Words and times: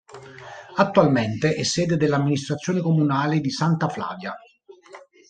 Attualmente 0.77 1.53
è 1.53 1.61
sede 1.61 1.95
dell'amministrazione 1.95 2.81
comunale 2.81 3.39
di 3.39 3.51
Santa 3.51 3.87
Flavia. 3.87 4.33